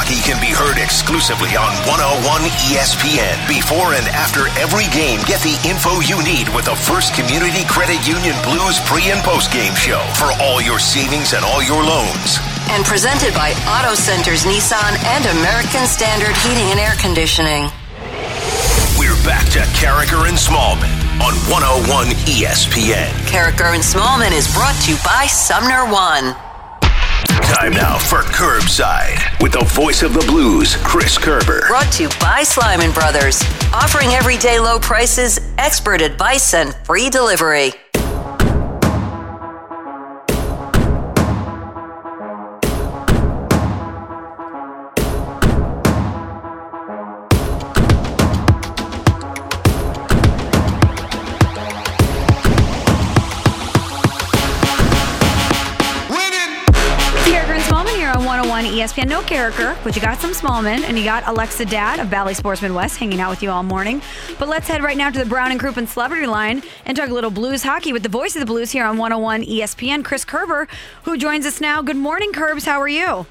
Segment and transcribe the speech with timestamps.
[0.00, 2.24] Hockey can be heard exclusively on 101
[2.72, 3.36] ESPN.
[3.44, 8.00] Before and after every game, get the info you need with the First Community Credit
[8.08, 12.40] Union Blues pre and post game show for all your savings and all your loans.
[12.72, 17.68] And presented by Auto Centers Nissan and American Standard Heating and Air Conditioning.
[18.96, 23.12] We're back to Karraker and Smallman on 101 ESPN.
[23.28, 26.32] Karraker and Smallman is brought to you by Sumner One.
[27.50, 31.66] Time now for Curbside with the voice of the blues, Chris Kerber.
[31.66, 33.42] Brought to you by Slyman Brothers,
[33.74, 37.72] offering everyday low prices, expert advice, and free delivery.
[58.90, 59.08] ESPN.
[59.08, 62.74] No Karraker, but you got some Smallman, and you got Alexa Dad of Valley Sportsman
[62.74, 64.02] West hanging out with you all morning.
[64.38, 67.08] But let's head right now to the Brown and Crouppen and Celebrity Line and talk
[67.08, 70.24] a little blues hockey with the voice of the blues here on 101 ESPN, Chris
[70.24, 70.66] Kerber,
[71.04, 71.82] who joins us now.
[71.82, 72.64] Good morning, Curbs.
[72.64, 73.26] How are you?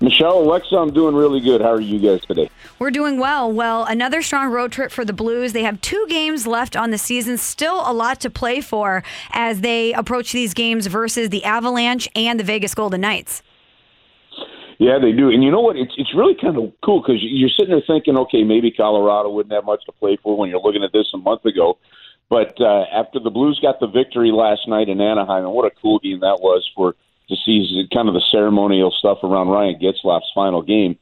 [0.00, 1.60] Michelle, Alexa, I'm doing really good.
[1.60, 2.48] How are you guys today?
[2.78, 3.50] We're doing well.
[3.50, 5.52] Well, another strong road trip for the Blues.
[5.52, 9.62] They have two games left on the season, still a lot to play for as
[9.62, 13.42] they approach these games versus the Avalanche and the Vegas Golden Knights.
[14.78, 15.28] Yeah, they do.
[15.30, 15.76] And you know what?
[15.76, 19.52] It's it's really kind of cool because you're sitting there thinking, okay, maybe Colorado wouldn't
[19.52, 21.78] have much to play for when you're looking at this a month ago.
[22.30, 25.74] But uh, after the Blues got the victory last night in Anaheim, and what a
[25.82, 26.94] cool game that was for
[27.28, 30.96] to see kind of the ceremonial stuff around Ryan Getzlaf's final game.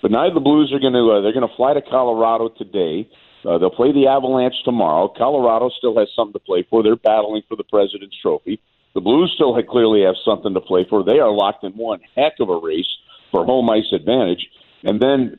[0.00, 3.08] But now the Blues are going to uh, they're going to fly to Colorado today.
[3.44, 5.12] Uh, they'll play the Avalanche tomorrow.
[5.14, 6.82] Colorado still has something to play for.
[6.82, 8.60] They're battling for the President's Trophy.
[8.94, 11.02] The Blues still clearly have something to play for.
[11.02, 12.88] They are locked in one heck of a race
[13.30, 14.48] for home ice advantage.
[14.84, 15.38] And then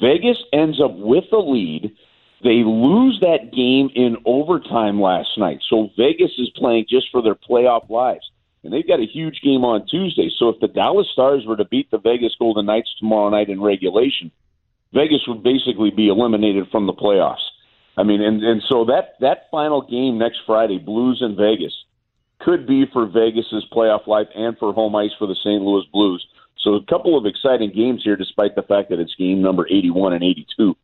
[0.00, 1.96] Vegas ends up with the lead.
[2.42, 5.60] They lose that game in overtime last night.
[5.68, 8.30] So Vegas is playing just for their playoff lives.
[8.62, 10.30] And they've got a huge game on Tuesday.
[10.38, 13.60] So if the Dallas Stars were to beat the Vegas Golden Knights tomorrow night in
[13.60, 14.30] regulation,
[14.92, 17.44] Vegas would basically be eliminated from the playoffs.
[17.96, 21.74] I mean, and, and so that, that final game next Friday, Blues and Vegas,
[22.44, 25.62] could be for Vegas's playoff life and for home ice for the St.
[25.62, 26.26] Louis Blues.
[26.58, 30.14] So a couple of exciting games here, despite the fact that it's game number 81
[30.14, 30.76] and 82.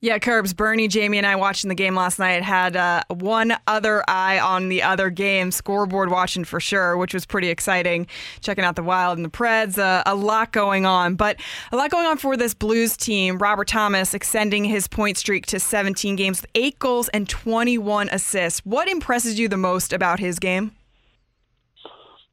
[0.00, 4.02] Yeah, Curbs, Bernie, Jamie, and I watching the game last night had uh, one other
[4.08, 8.08] eye on the other game, scoreboard watching for sure, which was pretty exciting.
[8.40, 11.36] Checking out the Wild and the Preds, uh, a lot going on, but
[11.70, 13.38] a lot going on for this Blues team.
[13.38, 18.58] Robert Thomas extending his point streak to 17 games with eight goals and 21 assists.
[18.66, 20.72] What impresses you the most about his game?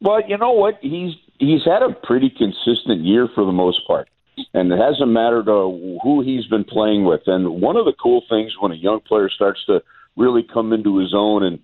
[0.02, 0.80] Well, you know what?
[0.82, 4.10] He's he's had a pretty consistent year for the most part.
[4.54, 5.68] And it hasn't mattered uh,
[6.02, 7.22] who he's been playing with.
[7.28, 9.82] And one of the cool things when a young player starts to
[10.16, 11.60] really come into his own and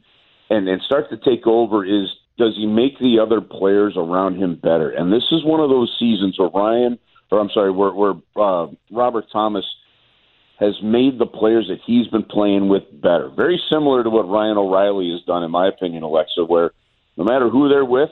[0.49, 4.55] and, and start to take over is does he make the other players around him
[4.55, 4.89] better?
[4.89, 6.99] And this is one of those seasons where Ryan,
[7.31, 9.65] or I'm sorry, where, where uh, Robert Thomas
[10.59, 13.29] has made the players that he's been playing with better.
[13.35, 16.71] Very similar to what Ryan O'Reilly has done, in my opinion, Alexa, where
[17.17, 18.09] no matter who they're with,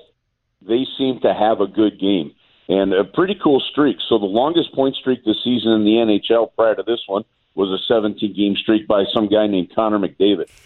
[0.68, 2.34] they seem to have a good game
[2.70, 3.98] and a pretty cool streak.
[4.08, 7.24] So the longest point streak this season in the NHL prior to this one
[7.56, 10.50] was a 17 game streak by some guy named Connor McDavid.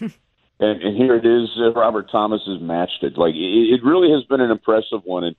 [0.60, 1.50] and, and here it is.
[1.58, 3.18] Uh, Robert Thomas has matched it.
[3.18, 5.24] Like it, it really has been an impressive one.
[5.24, 5.36] And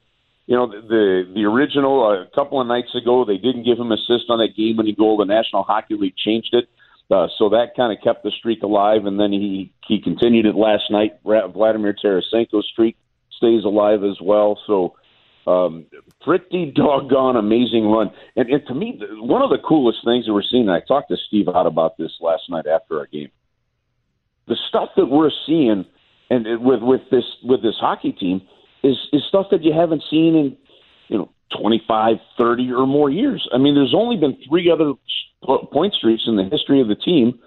[0.48, 3.80] you know the the, the original uh, a couple of nights ago they didn't give
[3.80, 5.18] him assist on that game winning goal.
[5.18, 6.70] The National Hockey League changed it.
[7.12, 10.56] Uh, so that kind of kept the streak alive, and then he he continued it
[10.56, 11.20] last night.
[11.24, 12.98] Vladimir Tarasenko's streak
[13.40, 14.60] stays alive as well.
[14.68, 14.96] So
[15.48, 15.86] um,
[16.22, 18.12] pretty doggone amazing run.
[18.36, 21.18] And, and to me, one of the coolest things that we're seeing, I talked to
[21.28, 23.32] Steve Ott about this last night after our game,
[24.48, 25.86] the stuff that we're seeing
[26.30, 28.42] and it, with with this with this hockey team
[28.84, 30.58] is is stuff that you haven't seen in
[31.08, 33.48] you know 25, 30 or more years.
[33.52, 34.94] I mean, there's only been three other
[35.72, 37.40] point streaks in the history of the team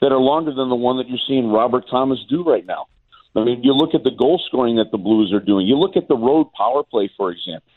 [0.00, 2.86] that are longer than the one that you're seeing Robert Thomas do right now.
[3.36, 5.66] I mean, you look at the goal scoring that the Blues are doing.
[5.66, 7.68] You look at the road power play, for example.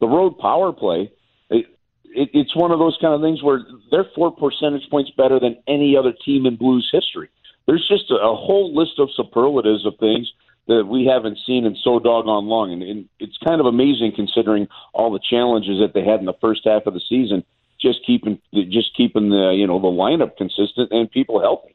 [0.00, 1.10] The road power play,
[1.50, 1.66] it,
[2.04, 5.56] it, it's one of those kind of things where they're four percentage points better than
[5.66, 7.30] any other team in Blues history.
[7.66, 10.30] There's just a, a whole list of superlatives of things
[10.68, 14.68] that we haven't seen in so doggone long, and, and it's kind of amazing considering
[14.92, 17.42] all the challenges that they had in the first half of the season.
[17.80, 21.74] Just keeping, just keeping the you know the lineup consistent and people healthy.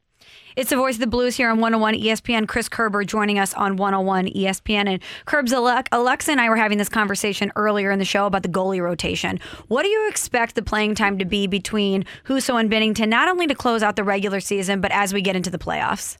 [0.55, 2.47] It's the voice of the Blues here on 101 ESPN.
[2.47, 4.87] Chris Kerber joining us on 101 ESPN.
[4.87, 5.51] And Kerbs,
[5.91, 9.39] Alexa and I were having this conversation earlier in the show about the goalie rotation.
[9.67, 13.47] What do you expect the playing time to be between Husso and Binnington, not only
[13.47, 16.17] to close out the regular season, but as we get into the playoffs?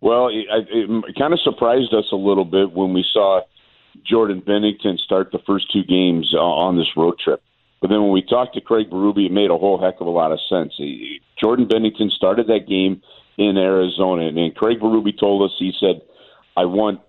[0.00, 3.42] Well, it, it kind of surprised us a little bit when we saw
[4.04, 7.40] Jordan Binnington start the first two games uh, on this road trip.
[7.82, 10.10] But then when we talked to Craig Berube, it made a whole heck of a
[10.10, 10.72] lot of sense.
[10.78, 13.02] He, Jordan Binnington started that game
[13.36, 16.00] in Arizona, and Craig Berube told us he said,
[16.56, 17.00] "I want,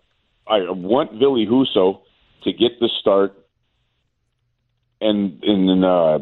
[0.47, 2.01] I want Ville Husso
[2.43, 3.37] to get the start,
[4.99, 6.17] and in uh,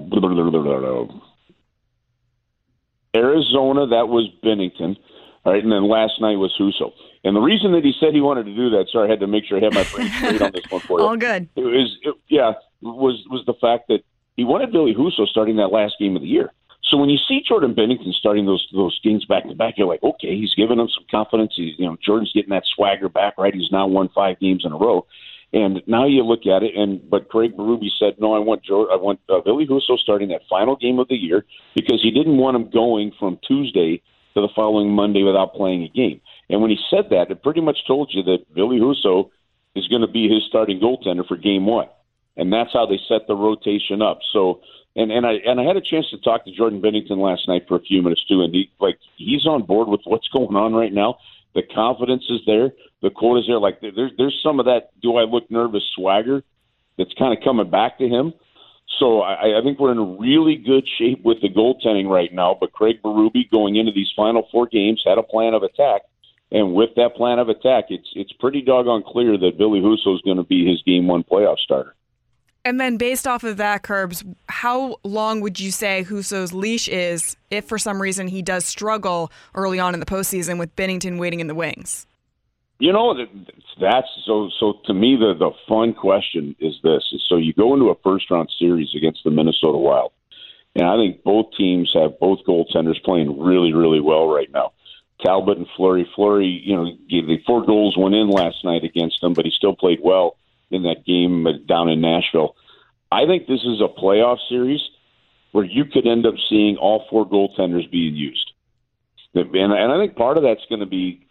[3.15, 4.98] Arizona that was Binnington.
[5.44, 6.92] All right, and then last night was Husso.
[7.24, 9.27] And the reason that he said he wanted to do that, sorry, I had to
[9.27, 11.06] make sure I had my brain straight on this one for you.
[11.07, 11.48] All good.
[11.56, 14.01] It was, it, yeah, was was the fact that
[14.42, 16.52] he wanted Ville Husso starting that last game of the year.
[16.84, 20.02] So when you see Jordan Binnington starting those those games back to back, you're like,
[20.02, 21.54] okay, he's giving him some confidence.
[21.56, 23.54] He's you know Jordan's getting that swagger back, right?
[23.54, 25.06] He's now won five games in a row.
[25.54, 28.88] And now you look at it, and but Craig Berube said, "No, I want Joe,
[28.92, 31.46] I want uh, Ville Husso starting that final game of the year
[31.76, 34.02] because he didn't want him going from Tuesday
[34.34, 36.20] to the following Monday without playing a game.
[36.50, 39.30] And when he said that, it pretty much told you that Ville Husso
[39.76, 41.88] is going to be his starting goaltender for game one.
[42.38, 44.19] And that's how they set the rotation up.
[44.31, 44.62] So,
[44.95, 47.66] and, and I and I had a chance to talk to Jordan Binnington last night
[47.68, 50.74] for a few minutes too, and he like he's on board with what's going on
[50.74, 51.18] right now.
[51.54, 53.60] The confidence is there, the quote is there.
[53.60, 56.44] Like there's there's some of that "do I look nervous" swagger
[56.98, 58.34] that's kind of coming back to him.
[59.00, 62.57] So I, I think we're in really good shape with the goaltending right now.
[62.60, 66.01] But Craig Berube going into these final four games had a plan of attack,
[66.51, 70.22] and with that plan of attack, it's it's pretty doggone clear that Ville Husso is
[70.22, 71.95] going to be his game one playoff starter.
[72.63, 77.36] And then, based off of that, Kerbs, how long would you say Husso's leash is
[77.50, 81.40] if for some reason he does struggle early on in the postseason with Binnington waiting
[81.40, 82.06] in the wings?
[82.78, 83.16] You know,
[83.80, 84.50] that's so.
[84.60, 87.96] So to me, the the fun question is this: is so you go into a
[88.04, 90.12] first round series against the Minnesota Wild,
[90.75, 94.74] and I think both teams have both goaltenders playing really, really well right now.
[95.24, 96.10] Talbot and Fleury.
[96.16, 99.52] Fleury, you know, gave the four goals went in last night against them, but he
[99.52, 100.38] still played well
[100.72, 102.56] in that game down in Nashville.
[103.12, 104.82] I think this is a playoff series
[105.52, 108.52] where you could end up seeing all four goaltenders being used.
[109.34, 111.28] And, and I think part of that's going to be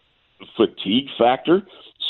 [0.57, 1.61] fatigue factor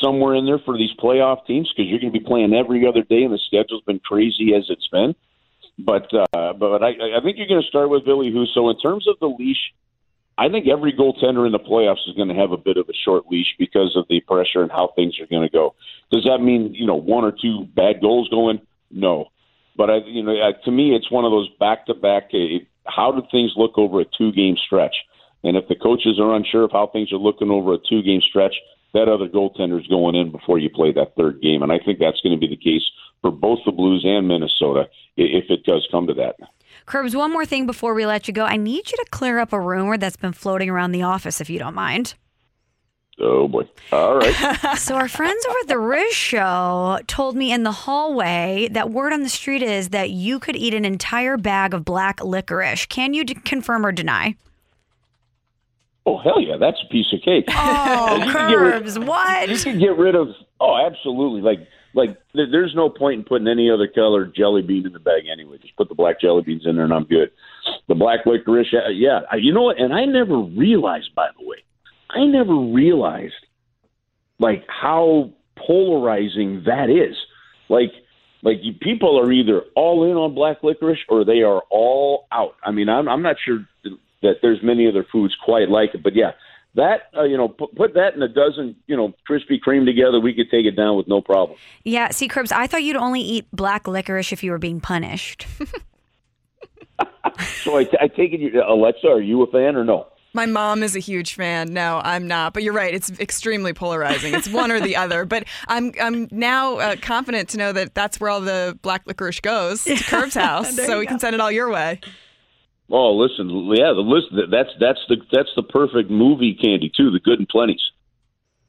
[0.02, 3.04] somewhere in there for these playoff teams because you're going to be playing every other
[3.04, 5.16] day, and the schedule's been crazy as it's been.
[5.78, 8.72] But uh, but I, I think you're going to start with Ville Husso.
[8.72, 9.74] In terms of the leash,
[10.38, 12.94] I think every goaltender in the playoffs is going to have a bit of a
[12.94, 15.76] short leash because of the pressure and how things are going to go.
[16.12, 18.62] Does that mean you know one or two bad goals going?
[18.90, 19.28] No,
[19.76, 20.34] but I you know
[20.66, 22.32] to me it's one of those back to back.
[22.86, 24.96] How do things look over a two game stretch?
[25.44, 28.22] And if the coaches are unsure of how things are looking over a two game
[28.22, 28.56] stretch,
[28.94, 31.64] that other goaltender is going in before you play that third game.
[31.64, 32.84] And I think that's going to be the case
[33.22, 36.36] for both the Blues and Minnesota if it does come to that.
[36.86, 38.46] Curbs, one more thing before we let you go.
[38.46, 41.50] I need you to clear up a rumor that's been floating around the office, if
[41.50, 42.16] you don't mind.
[43.20, 43.68] Oh boy.
[43.92, 44.34] All right.
[44.78, 49.14] so our friends over at the Riz show told me in the hallway that word
[49.14, 52.88] on the street is that you could eat an entire bag of black licorice.
[52.88, 54.36] Can you d- confirm or deny?
[56.06, 57.46] Oh hell yeah, that's a piece of cake.
[57.50, 59.50] Oh, Curbs, what?
[59.50, 60.30] You can get rid of.
[60.62, 61.42] Oh, absolutely.
[61.42, 65.24] Like like there's no point in putting any other color jelly bean in the bag
[65.32, 65.58] anyway.
[65.60, 67.32] Just put the black jelly beans in there, and I'm good.
[67.88, 69.22] The black licorice, uh, yeah.
[69.38, 69.80] You know what?
[69.82, 71.58] And I never realized, by the way,
[72.12, 73.34] I never realized
[74.40, 77.18] like how polarizing that is.
[77.68, 77.92] Like
[78.44, 82.54] like you, people are either all in on black licorice or they are all out.
[82.64, 83.66] I mean, I'm I'm not sure
[84.22, 86.32] that there's many other foods quite like it, but yeah,
[86.76, 90.20] that uh, you know put, put that in a dozen you know Krispy Kreme together,
[90.20, 91.58] we could take it down with no problem.
[91.84, 95.48] Yeah, see, Curbs, I thought you'd only eat black licorice if you were being punished.
[97.64, 100.08] so I, t- I take it, Alexa, are you a fan or no?
[100.34, 101.74] My mom is a huge fan.
[101.74, 102.54] No, I'm not.
[102.54, 102.94] But you're right.
[102.94, 104.34] It's extremely polarizing.
[104.34, 105.26] It's one or the other.
[105.26, 109.42] But I'm I'm now uh, confident to know that that's where all the black licorice
[109.42, 112.00] goes to Curb's house, so we can send it all your way.
[112.92, 117.20] Oh, listen, yeah, the list that's that's the that's the perfect movie candy too, the
[117.20, 117.82] good and plenties.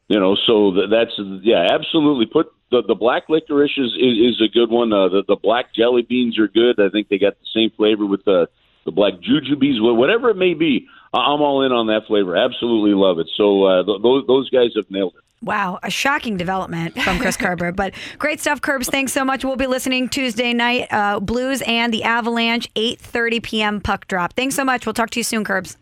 [0.09, 1.13] You know, so that's
[1.43, 2.27] yeah, absolutely.
[2.27, 4.93] Put the the black licorice is is, is a good one.
[4.93, 6.79] Uh, the the black jelly beans are good.
[6.79, 8.49] I think they got the same flavor with the
[8.85, 10.87] the black jujubes, whatever it may be.
[11.13, 12.37] I'm all in on that flavor.
[12.37, 13.29] Absolutely love it.
[13.37, 15.25] So uh, th- those those guys have nailed it.
[15.43, 17.73] Wow, a shocking development from Chris Kerber.
[17.83, 18.89] But great stuff, Curbs.
[18.89, 19.45] Thanks so much.
[19.45, 23.81] We'll be listening Tuesday night, uh, Blues and the Avalanche, 8.30 p.m.
[23.81, 24.35] puck drop.
[24.35, 24.87] Thanks so much.
[24.87, 25.77] We'll talk to you soon, Curbs.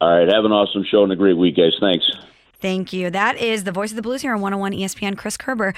[0.00, 1.74] All right, have an awesome show and a great week, guys.
[1.80, 2.10] Thanks.
[2.60, 3.10] Thank you.
[3.10, 5.74] That is the voice of the Blues here on 101 ESPN, Chris Kerber.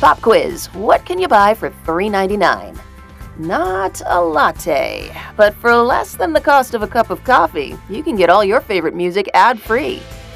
[0.00, 0.66] Pop quiz.
[0.74, 2.78] What can you buy for $3.99?
[3.38, 8.02] Not a latte, but for less than the cost of a cup of coffee, you
[8.02, 10.02] can get all your favorite music ad free.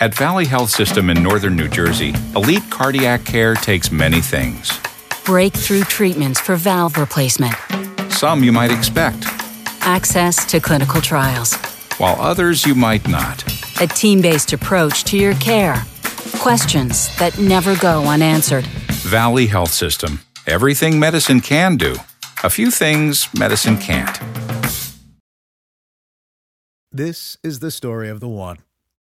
[0.00, 4.78] At Valley Health System in northern New Jersey, elite cardiac care takes many things.
[5.24, 7.56] Breakthrough treatments for valve replacement.
[8.08, 9.24] Some you might expect.
[9.80, 11.56] Access to clinical trials.
[11.98, 13.42] While others you might not.
[13.82, 15.82] A team based approach to your care.
[16.38, 18.66] Questions that never go unanswered.
[19.02, 20.20] Valley Health System.
[20.46, 21.96] Everything medicine can do.
[22.44, 24.16] A few things medicine can't.
[26.92, 28.58] This is the story of the one.